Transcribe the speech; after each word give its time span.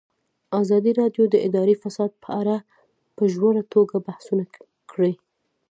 ازادي 0.61 0.91
راډیو 1.01 1.23
د 1.29 1.35
اداري 1.47 1.75
فساد 1.83 2.11
په 2.23 2.29
اړه 2.41 2.55
په 3.15 3.23
ژوره 3.33 3.63
توګه 3.73 3.95
بحثونه 4.07 4.43
کړي. 4.91 5.13